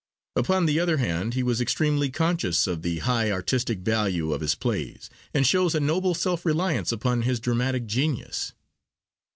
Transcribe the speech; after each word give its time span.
Upon 0.35 0.65
the 0.65 0.79
other 0.79 0.97
hand 0.97 1.35
he 1.35 1.43
was 1.43 1.61
extremely 1.61 2.09
conscious 2.09 2.65
of 2.65 2.81
the 2.81 2.97
high 3.05 3.29
artistic 3.29 3.81
value 3.81 4.33
of 4.33 4.41
his 4.41 4.55
plays, 4.55 5.11
and 5.31 5.45
shows 5.45 5.75
a 5.75 5.79
noble 5.79 6.15
self 6.15 6.43
reliance 6.43 6.91
upon 6.91 7.21
his 7.21 7.39
dramatic 7.39 7.85
genius. 7.85 8.53